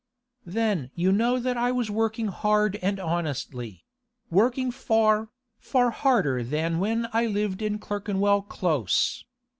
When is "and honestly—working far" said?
2.77-5.29